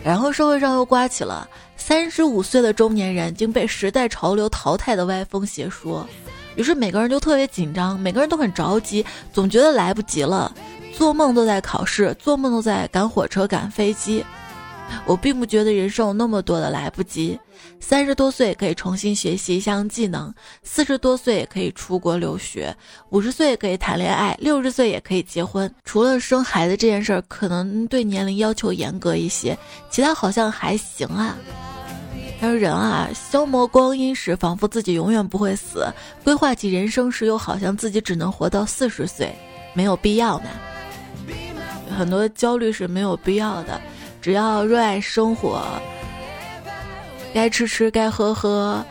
[0.02, 6.04] 然后社会上又刮起了三十五岁的中年人已经被时代潮流淘汰的歪风邪说，
[6.56, 10.52] 于是每个人就特别紧张，每个人都很着急，总觉得来不及了，
[10.92, 14.24] 做梦都在考试，做梦都在赶火车、赶飞机。
[15.06, 17.38] 我并不觉得人生有那么多的来不及。
[17.80, 22.76] 三十多岁可以重新学习一项技能，四十多岁可以出国留学，
[23.08, 25.72] 五十岁可以谈恋爱，六十岁也可以结婚。
[25.84, 29.58] 除了生孩子这件事儿，可能对年龄要求严格一些，
[29.90, 31.36] 其他好像还行啊。
[32.38, 35.86] 但是人啊，消磨光阴时仿佛自己永远不会死，
[36.22, 39.34] 规划起人生时又好像自己只能活到四十岁，
[39.72, 40.50] 没有必要呢。
[41.92, 43.80] 很多焦虑是没有必要的。
[44.20, 45.62] 只要热爱生活，
[47.34, 48.84] 该吃吃，该喝喝，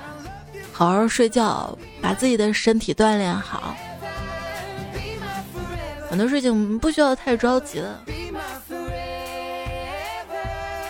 [0.73, 3.75] 好好睡觉，把自己的身体锻炼好。
[6.09, 8.03] 很多事情不需要太着急了，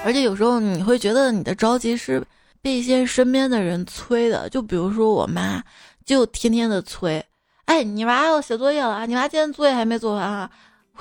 [0.04, 2.26] 而且有时候你会觉得你的着急是
[2.64, 5.62] 被一些身边的人催的，就比如说我妈，
[6.04, 7.24] 就天天的催，
[7.66, 10.50] 哎，你娃要写作业了啊，你娃今天作业还没做完啊。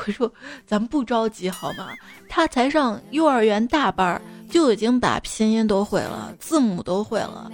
[0.06, 0.32] 我说，
[0.66, 1.88] 咱不着急好吗？
[2.28, 7.50] 他才上幼儿园大班，就已经把拼音都会了，字母都会了，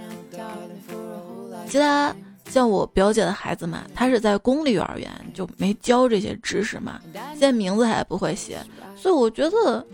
[1.67, 2.15] 其他
[2.49, 6.99] 像我表姐的孩子嘛，他是在公立幼儿园，就没教这些知识嘛，
[7.31, 8.59] 现在名字还不会写，
[8.95, 9.85] 所以我觉得，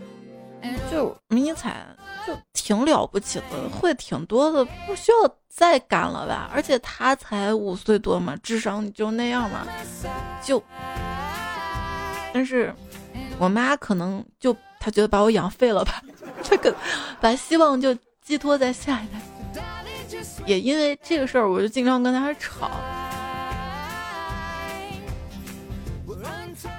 [0.90, 1.84] 就迷彩
[2.26, 6.48] 就挺了不起的，会挺多的，不需要再干了吧？
[6.54, 9.66] 而且他才五岁多嘛，智商就那样嘛，
[10.42, 10.62] 就，
[12.34, 12.74] 但是
[13.38, 16.02] 我妈可能就她觉得把我养废了吧，
[16.42, 16.74] 这个
[17.20, 19.20] 把希望就寄托在下一代。
[20.44, 22.72] 也因为这个事儿，我就经常跟他吵。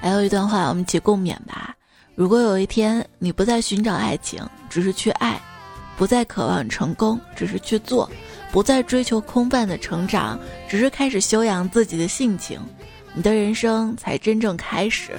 [0.02, 1.74] 还有一段话，我们一起共勉吧。
[2.16, 5.40] 如果有一天你不再寻找爱情，只是去爱；
[5.96, 8.10] 不再渴望成功，只是去做；
[8.52, 10.38] 不再追求空泛的成长，
[10.68, 12.60] 只是开始修养自己的性情，
[13.14, 15.14] 你的人生才真正开始。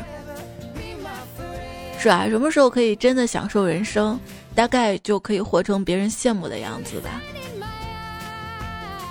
[2.06, 4.16] 是啊，什么时候可以真的享受人生？
[4.54, 7.20] 大概就可以活成别人羡慕的样子吧。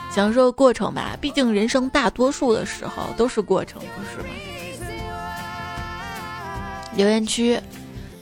[0.09, 4.33] 享受过程吧，毕竟人生大多数的时候都是过程，不是吗？
[6.95, 7.59] 留言区，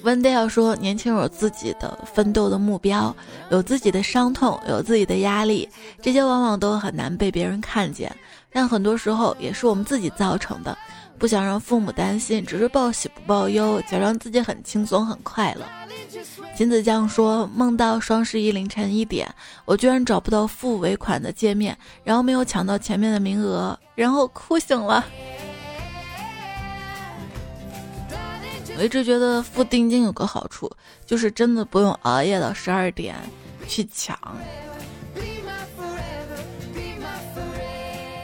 [0.01, 3.15] 温迪要说：年轻有自己的奋斗的目标，
[3.51, 5.69] 有自己的伤痛，有自己的压力，
[6.01, 8.11] 这些往往都很难被别人看见，
[8.51, 10.75] 但很多时候也是我们自己造成的。
[11.17, 15.65] 不想让父母担心，只是报喜不报忧，假装自己很轻松很快乐。
[16.55, 19.33] 金子酱说：“梦到双十一凌晨一点，
[19.65, 25.03] 我居然找不到付尾款的界面，然后没有抢到前面的名额，然后哭醒了。
[28.77, 30.69] 我一直觉得付定金有个好处，
[31.05, 33.15] 就是真的不用熬夜到十二点
[33.67, 34.17] 去抢。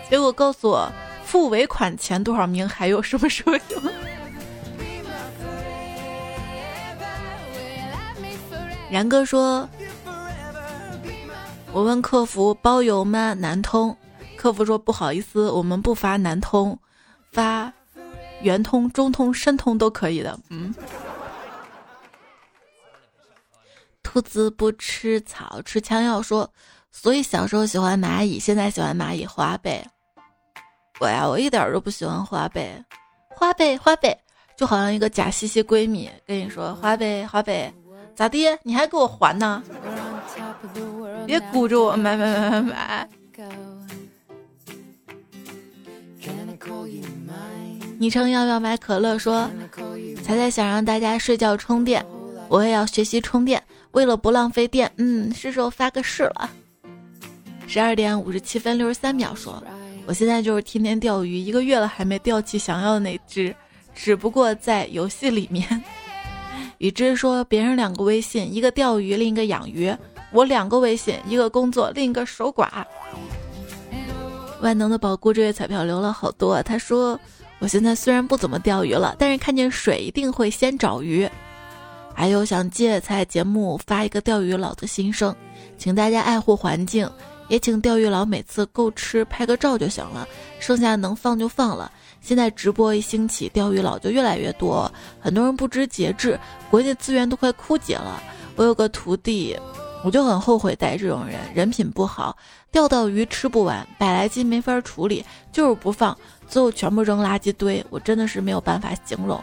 [0.09, 0.91] 结果告诉我，
[1.29, 3.55] 付尾款前多少名，还有什么什么？”
[8.89, 9.69] 然哥说
[11.71, 13.35] ：“我问客服包邮吗？
[13.35, 13.95] 南通，
[14.35, 16.75] 客服说不好意思，我们不发南通，
[17.31, 17.71] 发
[18.41, 20.73] 圆通、中通、申通都可以的。”嗯。
[24.01, 26.19] 兔子不吃草，吃枪药。
[26.19, 26.51] 说，
[26.91, 29.87] 所以小时候喜欢蚂蚁，现在喜欢蚂蚁花呗。
[30.99, 32.83] 我呀，我一点都不喜欢花呗，
[33.29, 34.17] 花呗花呗，
[34.57, 37.73] 就好像一个假兮兮闺蜜跟你说花呗花呗。
[38.15, 38.59] 咋的？
[38.63, 39.63] 你还给我还呢？
[41.25, 43.09] 别鼓着我买买买买买！
[47.97, 49.17] 昵称要不要买可乐？
[49.17, 49.49] 说
[50.21, 52.05] 彩彩想让大家睡觉充电，
[52.49, 53.63] 我也要学习充电。
[53.91, 56.49] 为了不浪费电，嗯，是时候发个誓了。
[57.67, 59.63] 十二点五十七分六十三秒，说
[60.09, 63.55] 我现在就是天天钓鱼，一个月了还没钓起想要的那只，
[63.93, 65.83] 只不过在游戏里面。
[66.79, 69.95] 与之说，别人两个微信，一个钓鱼，另一个养鱼；
[70.31, 72.83] 我两个微信，一个工作，另一个守寡。
[74.61, 76.59] 万能的宝姑这月彩票留了好多。
[76.63, 77.17] 他说
[77.61, 81.29] ：“我现在虽然不怎么钓鱼了，但是看见水一定会先找鱼。”
[82.15, 85.35] 还有想借彩节目发一个钓鱼佬的心声，
[85.77, 87.07] 请大家爱护环境，
[87.49, 90.25] 也请钓鱼佬每次够吃拍个照就行了，
[90.59, 91.91] 剩下能放就放了。
[92.21, 98.21] 现在直播一兴起，钓鱼佬就越来越多，很多人不知节制，国际资源都快枯竭了。
[98.55, 99.57] 我有个徒弟，
[100.03, 102.37] 我就很后悔带这种人，人品不好，
[102.71, 106.15] 钓到鱼吃不完，百来斤没法处理，就是不放，
[106.47, 109.41] 最后全部扔垃圾堆，我真的是没有办法形容。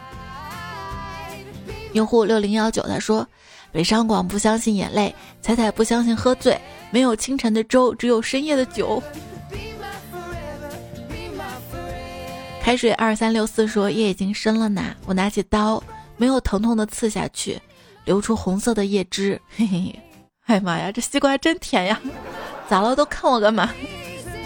[1.93, 3.27] 用户六零幺九他说
[3.73, 9.03] ：“北上广不相信眼泪，彩彩不相信喝醉，没有清晨的粥，只有深夜的酒。”
[12.63, 15.81] 开水二三六四说夜已经深了呢，我拿起刀，
[16.17, 17.61] 没有疼痛的刺下去，
[18.05, 19.41] 流出红色的叶汁。
[19.57, 20.01] 嘿嘿，
[20.47, 22.01] 哎妈呀，这西瓜真甜呀！
[22.69, 22.97] 咋了？
[22.97, 23.73] 都看我干嘛？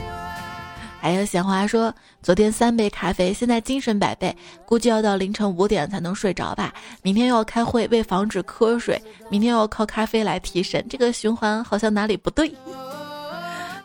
[1.00, 6.73] 还有闲话说，昨天三杯咖啡，现在精神百倍，估计要到凌晨五点才能睡着吧。
[7.03, 12.53] 明天又要开会，为防止瞌睡，明天又要靠咖啡来提神，这个循环好像哪里不对。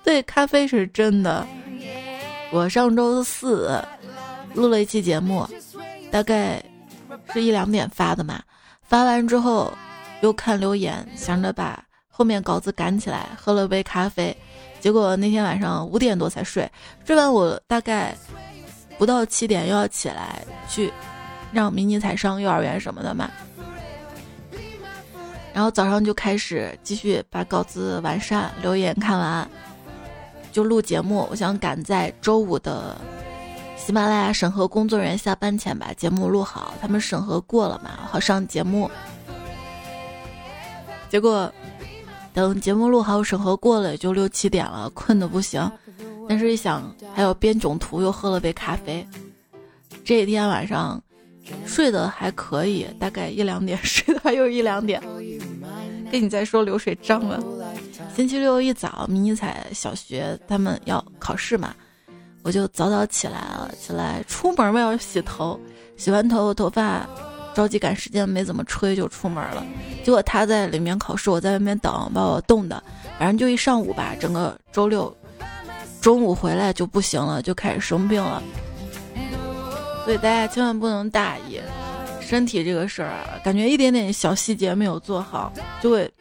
[0.04, 1.46] 对，咖啡是真的。
[2.52, 3.84] 我上周四。
[4.54, 5.46] 录了一期节目，
[6.10, 6.64] 大概
[7.34, 8.42] 是一两点发的嘛。
[8.82, 9.70] 发完之后
[10.22, 14.34] 又看留言，想着把后面稿子赶起来，喝了杯咖啡。
[14.86, 16.72] 结果那天晚上五点多才睡，
[17.04, 18.16] 睡完我大概
[19.00, 20.94] 不到七点又要起来去
[21.52, 23.32] 让迷你彩上幼儿园什么的嘛。
[25.56, 29.50] 然后早上就开始继续把稿子完善，留言看完
[30.52, 31.28] 就录节目。
[31.32, 32.96] 我想赶在周五的。
[33.76, 38.88] 喜马拉雅审核工作人员下班前把节目录好，他们审核过了嘛，好上节目。
[41.10, 41.52] 结果
[42.36, 45.72] 等节目录好、审核过了，也就六七点了，困得不行。
[46.28, 49.08] 但是一想还有编囧图，又喝了杯咖啡，
[50.04, 51.02] 这一天晚上
[51.66, 55.02] 睡得还可以，大概一两点 睡的，又是一两点。
[56.12, 57.42] 跟你在说流水账了。
[58.14, 61.74] 星期六一早，迷你彩小学他们要考试嘛，
[62.44, 65.58] 我就早早起来了，起来出门嘛要洗头，
[65.96, 67.08] 洗完头头发
[67.56, 69.66] 着急赶时间，没怎么吹就出门了。
[70.04, 72.84] 结果他在里面考试，我在外面等，把我冻的，
[73.18, 75.16] 反正就一上午吧，整个周六
[76.02, 78.44] 中午回来就不行了，就开始生病了。
[80.04, 81.60] 所以大家千万不能大意。
[82.22, 86.12] 身体这个事儿啊，感觉一点点小细节没有做好，就会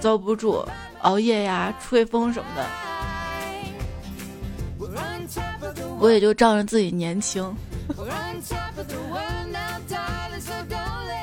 [0.00, 0.66] 遭不住
[1.02, 2.66] 熬夜呀、吹风什么的。
[5.98, 7.54] 我也就仗着自己年轻。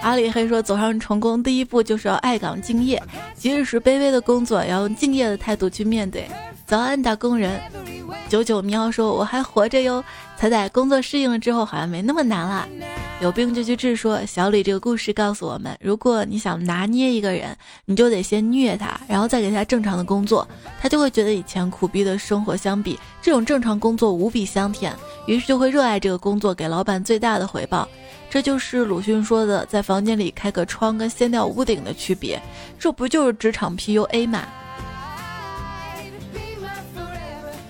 [0.04, 3.01] 阿里黑说：“走上成功第一步就是要爱岗敬业，
[3.36, 6.28] 即使是卑微的工作，也要用敬业的态度去面对。”
[6.68, 7.60] 早安，打工人。
[8.28, 10.04] 九九喵说：“我还活着哟。”
[10.38, 12.68] 彩彩工作适应了之后，好像没那么难了。
[13.22, 13.95] 有病就去治。
[13.95, 20.45] 说小李这个故事告诉我们：如果你想拿捏一个人，你就得先虐他，然后再给他正常的工作，
[20.82, 24.93] 他就会觉得以前苦逼的生活相比，这种正常工作无比香甜，
[25.28, 27.88] 于是就会热爱这个工作，给老板最大的回报。
[28.34, 32.42] 这就是鲁迅说的，在房间里开个窗跟掀掉屋顶的区别。
[32.80, 34.44] 这不就是职场 PUA 吗？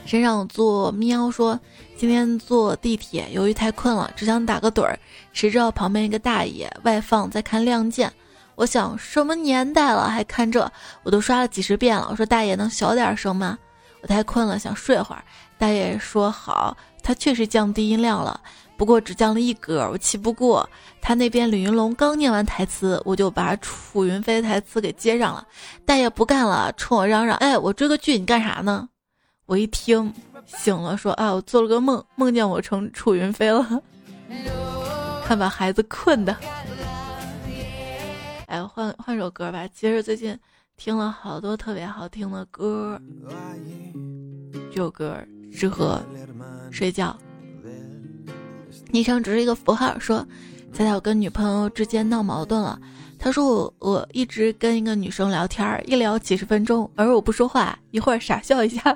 [0.05, 1.59] 身上做喵说。
[1.97, 4.97] 今天坐地铁，由于太困了，只想打个盹儿。
[5.33, 8.07] 谁知道旁边一个大爷外放在看《亮剑》，
[8.55, 10.71] 我想什么年代了还看这？
[11.03, 12.07] 我都刷了几十遍了。
[12.09, 13.57] 我说大爷能小点声吗？
[14.01, 15.21] 我太困了，想睡会儿。
[15.57, 18.39] 大爷说好，他确实降低音量了，
[18.77, 20.67] 不过只降了一格，我气不过。
[21.01, 25.47] 他那边李云龙刚念完台词，我就把楚云飞台词给接上了。
[25.85, 28.89] 大爷不干了，冲我嚷嚷：“哎，我追个剧，你干啥呢？”
[29.45, 30.13] 我一听。
[30.45, 33.81] 醒了，说啊，我做了个梦，梦见我成楚云飞了，
[35.25, 36.35] 看把孩子困的。
[38.47, 39.65] 哎，换换首歌吧。
[39.73, 40.37] 其实最近
[40.75, 43.01] 听了好多特别好听的歌，
[44.69, 45.17] 这首歌
[45.51, 46.03] 适合
[46.69, 47.17] 睡觉。
[48.93, 50.23] 昵称只是一个符号，说
[50.71, 52.79] 猜猜我跟女朋友之间闹矛盾了。
[53.17, 58.95] 他说我我一直跟一个女生聊天，一聊几十分钟，而我不说话，一会儿傻笑一下。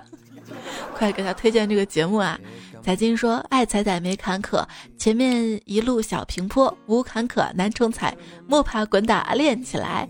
[0.94, 2.40] 快给他推荐这个节目啊！
[2.84, 4.64] 彩金说：“爱彩彩没坎坷，
[5.00, 8.16] 前面一路小平坡，无坎坷难成才，
[8.48, 10.08] 莫怕滚打练起来。”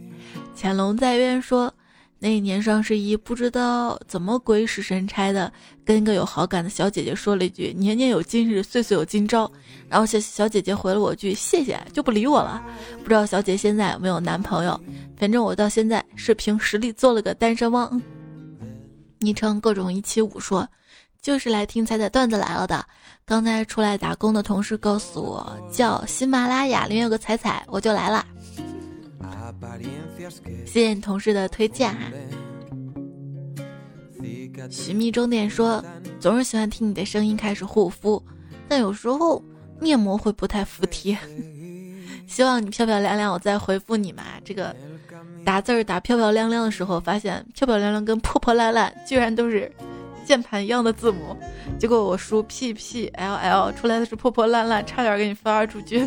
[0.54, 1.74] 潜龙在渊说
[2.20, 5.52] ：“那一年双十一，不知道怎么鬼使神差的，
[5.86, 9.52] 跟一个有好感的小姐姐说了一句‘年年有今日，岁岁有今朝’，
[9.88, 12.64] 然后小小姐姐回了我句‘谢谢’，就不理我了。
[13.04, 14.80] 不知道小姐现在有没有男朋友？
[15.16, 18.02] 反正我到现在是凭实力做了个单身汪。”
[19.20, 20.68] 昵称各种一七五说，
[21.22, 22.84] 就是来听彩彩段子来了的。
[23.26, 28.26] 刚才出来打工的同事告诉我，叫喜马拉雅里面有个彩彩，我就来了。
[30.66, 32.00] 谢谢你同事的推荐哈。
[34.70, 35.84] 寻觅终点说，
[36.20, 38.22] 总是喜欢听你的声音开始护肤，
[38.68, 39.44] 但有时候
[39.80, 41.18] 面膜会不太服帖。
[42.28, 44.24] 希望你漂漂亮亮，我再回复你嘛。
[44.44, 44.76] 这个。
[45.46, 49.72] 打字儿打漂漂亮亮的时候，发现漂漂亮亮跟破破烂烂居然都是
[50.26, 51.38] 键盘一样的字母，
[51.80, 56.06] 结果我输 P P L L 出来的是破破烂烂，差点给你发出去。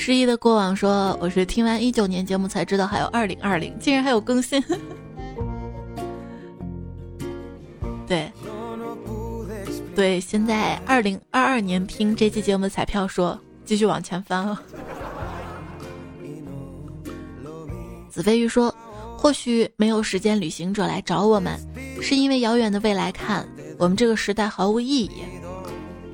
[0.00, 4.58] 失忆的过往说：“我是听完一九年节目才知道还有二零二零，竟然还有更新。”
[8.08, 8.32] 对，
[9.94, 13.38] 对，现在二零二二年听这期节目的彩票说。
[13.62, 14.60] 继续往前翻了。
[18.08, 18.74] 子飞鱼说
[19.16, 21.56] ：“或许没有时间旅行者来找我们，
[22.02, 23.48] 是因为遥远的未来看
[23.78, 25.22] 我们这个时代毫无意义。”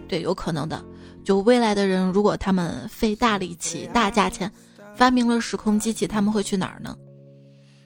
[0.06, 0.84] 对，有可能的。
[1.26, 4.48] 就未来的人，如果他们费大力气、大价钱
[4.94, 6.96] 发明了时空机器，他们会去哪儿呢？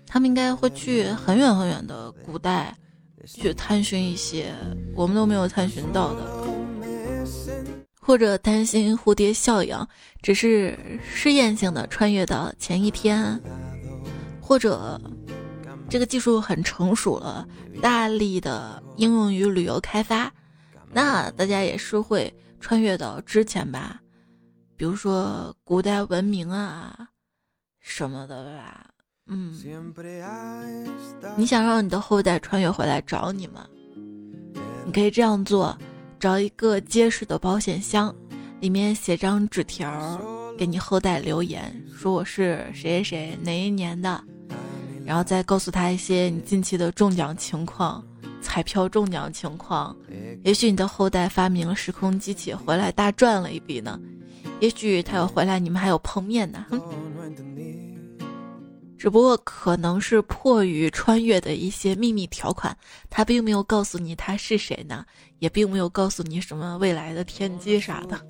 [0.07, 2.77] 他们应该会去很远很远的古代，
[3.25, 4.55] 去探寻一些
[4.95, 6.45] 我们都没有探寻到的。
[7.99, 9.75] 或者担心蝴蝶效应，
[10.21, 13.41] 只是试验性的穿越到前一天，
[14.39, 15.01] 或者
[15.89, 17.49] 这个技术很成熟了，
[17.81, 20.31] 大力的应用于旅游开发，
[20.93, 22.31] 那大家也是会
[22.61, 24.01] 穿越到之前吧，
[24.77, 27.09] 比如说古代文明啊
[27.81, 28.87] 什么的吧，
[29.27, 29.53] 嗯，
[31.37, 33.67] 你想让你的后代穿越回来找你吗？
[34.85, 35.77] 你可以这样做。
[36.19, 38.15] 找一个结实的保险箱，
[38.61, 40.21] 里面写张纸条，
[40.59, 44.23] 给你后代留言，说我是谁谁谁哪一年的，
[45.07, 48.05] 然后再告诉他一些你近期的中奖情况、
[48.41, 49.97] 彩票中奖情况。
[50.45, 54.01] 也许你的后代发明了时空机器，回来大赚了一笔呢。
[54.61, 56.67] 也许他要回来，你们还有碰面呢。
[58.99, 62.77] 只不过可能是迫于穿越的一些秘密条款，
[63.09, 65.07] 他并没有告诉你他是谁呢，
[65.39, 68.21] 也并没有告诉你什么未来的天机啥的。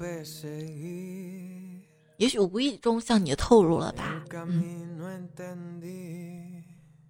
[2.19, 4.23] 也许无意中向你透露了吧。
[4.33, 5.01] 嗯，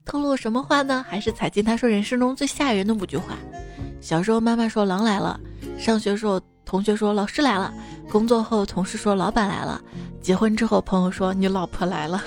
[0.04, 1.04] 透露什么话呢？
[1.08, 3.36] 还是踩进他说人生中最吓人的五句话。
[4.00, 5.38] 小时候妈妈说狼来了，
[5.78, 7.72] 上学时候同学说老师来了，
[8.10, 9.80] 工作后同事说老板来了，
[10.20, 12.22] 结婚之后朋友说你老婆来了。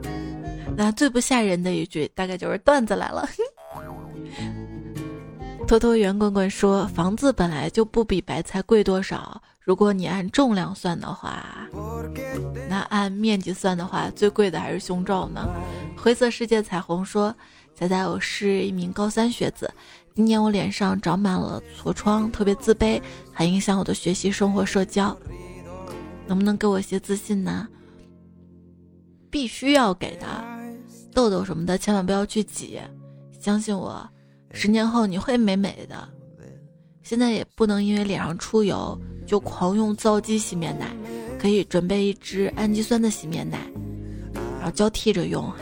[0.76, 3.28] 那最不吓人的一句，大概就是段子来了。
[5.68, 11.42] 偷偷圆滚滚说，房子本来就不比白菜贵多少，如果你按重量算的话，
[12.68, 15.48] 那按面积算的话，最贵的还是胸罩呢。
[15.96, 17.34] 灰色世界彩虹说，
[17.74, 19.72] 仔仔，我是一名高三学子，
[20.14, 23.00] 今年我脸上长满了痤疮，特别自卑，
[23.32, 25.16] 还影响我的学习、生活、社交，
[26.26, 27.66] 能不能给我一些自信呢？
[29.30, 30.26] 必须要给的。
[31.14, 32.78] 痘痘什么的千万不要去挤，
[33.40, 34.06] 相信我，
[34.50, 36.06] 十年后你会美美的。
[37.02, 40.86] 现在也不能因为脸上出油就狂用皂基洗面奶，
[41.38, 43.58] 可以准备一支氨基酸的洗面奶，
[44.58, 45.58] 然后交替着用哈。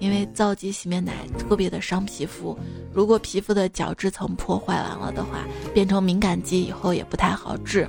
[0.00, 2.58] 因为皂基洗面奶特别的伤皮肤，
[2.92, 7.88] 如果皮肤的角质层破坏完了的话，变成敏感肌以后也不太好治。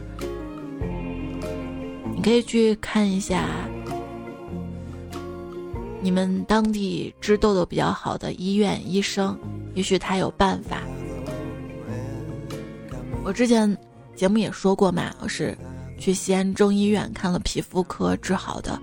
[2.15, 3.49] 你可以去看一下。
[6.01, 9.39] 你们当地治痘痘比较好的医院医生，
[9.73, 10.81] 也许他有办法。
[13.23, 13.75] 我之前
[14.15, 15.57] 节目也说过嘛，我是
[15.99, 18.79] 去西安中医院看了皮肤科治好的。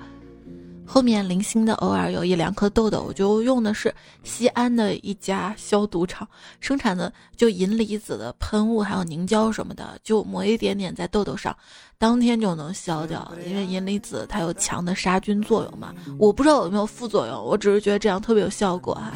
[0.85, 6.27] 后面零星的偶尔有一两颗痘痘，我就用的是西安的一家消毒厂
[6.59, 11.57] 生产的，就银离子的喷雾，还有凝胶什么的，就抹一点点在痘痘上，
[11.97, 13.33] 当天就能消掉。
[13.47, 19.13] 因为银离子它有强的杀菌作用嘛，我不知道有没有副作用，我只是觉得这样特别有效果哈。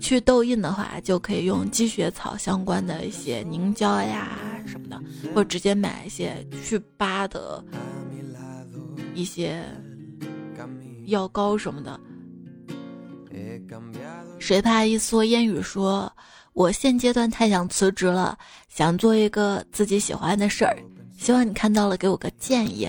[0.00, 4.28] 去痘印的话，就可以用积雪草相关的一些凝胶呀
[4.66, 5.00] 什么的，
[5.34, 7.62] 或者直接买一些去疤的
[9.14, 9.62] 一些。
[11.06, 11.98] 药膏什么的，
[14.38, 16.12] 谁怕一蓑烟雨说
[16.52, 18.38] ：“我现阶段太想辞职了，
[18.68, 20.76] 想做一个自己喜欢的事儿，
[21.18, 22.88] 希望你看到了给我个建议。”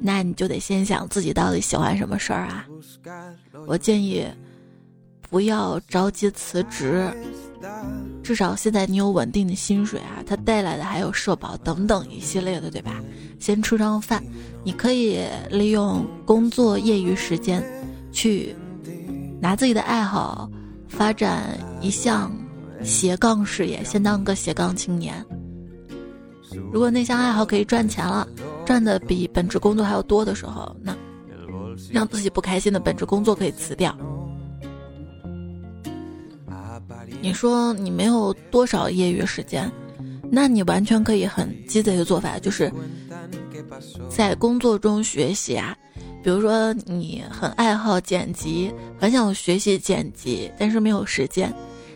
[0.00, 2.64] 那你就得先想自己到底喜欢什么事儿啊！
[3.66, 4.24] 我建议
[5.28, 7.10] 不要着急辞职，
[8.22, 13.02] 至少现在你有稳定的薪水啊，它带来的还有社保等等一系列的，对吧？
[13.38, 14.22] 先吃上饭。
[14.62, 15.20] 你可以
[15.50, 17.62] 利用工作业余时间，
[18.12, 18.54] 去
[19.40, 20.48] 拿自己的爱好
[20.88, 22.30] 发展一项
[22.82, 25.24] 斜杠事业，先当个斜杠青年。
[26.72, 28.26] 如果那项爱好可以赚钱了，
[28.64, 30.96] 赚的比本职工作还要多的时候，那
[31.90, 33.94] 让自己不开心的本职工作可以辞掉。
[37.24, 39.72] 你说你没有多少业余时间，
[40.30, 42.70] 那你完全可以很鸡贼的做法，就是。
[44.10, 45.74] 在工作中学习啊，
[46.22, 48.70] 比如说你很爱好剪辑，
[49.00, 51.50] 很想学习剪辑，但是没有时间，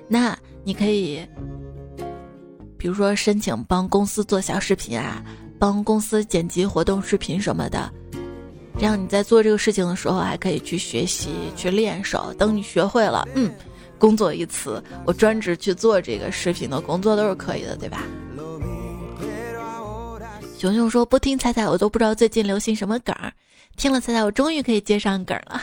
[0.08, 1.20] 那你可以，
[2.78, 5.22] 比如说申请帮公司做小视频啊，
[5.58, 7.92] 帮公司剪辑活动视频什么的，
[8.78, 13.52] 这样你在做这个事情的时候还可以去学习去练手，等你学会了，嗯，
[13.98, 18.02] 工作一词，我专职去做这个视频的工作都是可以的，对吧？
[20.58, 23.32] 熊熊说：“不听彩彩，我都不知道最近流行什么梗儿。
[23.76, 25.62] 听了彩彩，我终于可以接上梗了。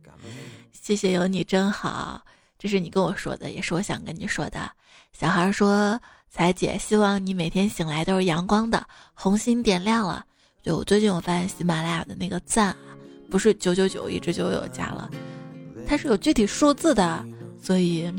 [0.72, 2.20] 谢谢有你真好，
[2.58, 4.70] 这是你跟我说的，也是我想跟你说的。
[5.12, 5.98] 小孩说：
[6.28, 10.24] 彩姐，希望你每天醒来都是阳光的，红心点亮了。
[10.62, 12.76] 对我最近我发现喜马拉雅的那个赞啊，
[13.30, 15.10] 不是九九九一直就有加了，
[15.86, 17.24] 它是有具体数字的，
[17.60, 18.12] 所以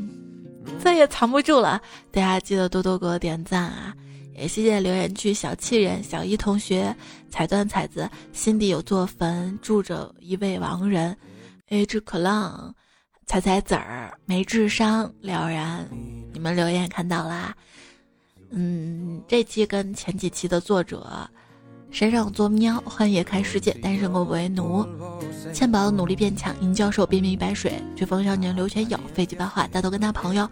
[0.79, 1.81] 再也藏不住了。
[2.11, 3.95] 大家记得多多给我点赞啊！”
[4.35, 6.95] 也谢谢留言区小气人小一同学，
[7.29, 11.15] 彩断彩子心底有座坟，住着一位亡人。
[11.67, 12.73] H 可浪，
[13.25, 15.85] 彩彩子儿没智商了然，
[16.31, 17.53] 你们留言看到啦。
[18.49, 21.29] 嗯，这期跟前几期的作者
[21.91, 22.81] 谁让我做喵？
[22.85, 24.85] 幻夜看世界，单身狗为奴。
[25.53, 30.47] 欠宝努力变强，银教授便明白水，飓风少年刘全友，飞机八话，大头跟他朋友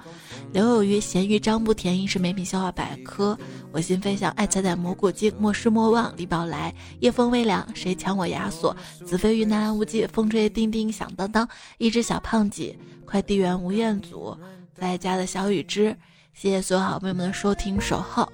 [0.51, 3.37] 刘有余，咸鱼张不甜，应是美品笑话百科。
[3.71, 8.75] 我心飞翔，爱踩踩蘑菇精，莫失莫忘，李宝来，夜风微凉，谁抢我亚索？
[9.05, 14.35] 子非鱼南来无忌，风吹叮叮响当当，一只小胖鸡，快递员吴彦祖，
[14.73, 15.95] 在家的小雨之，
[16.33, 18.27] 谢谢所有好朋友们的收听守候，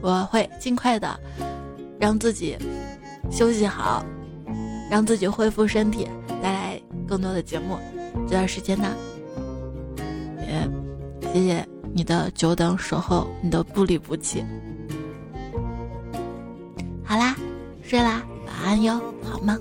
[0.00, 1.18] 我会尽快的
[1.98, 2.56] 让自己
[3.30, 4.04] 休息好，
[4.90, 6.08] 让自己恢复身体，
[6.42, 7.78] 带来更多的节目。
[8.26, 8.94] 这段时间呢，
[10.40, 10.68] 也
[11.32, 14.44] 谢谢你的久等守候，你的不离不弃。
[17.04, 17.36] 好啦，
[17.82, 19.58] 睡啦，晚安哟，好梦。